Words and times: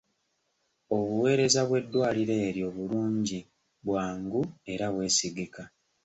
Obuweereza 0.97 1.61
bw'eddwaliro 1.67 2.33
eryo 2.47 2.67
bulungi, 2.75 3.39
bwangu 3.85 4.41
era 4.71 4.85
bwesigika. 4.93 5.63